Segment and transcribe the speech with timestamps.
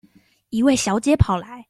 [0.49, 1.59] 一位小姐跑來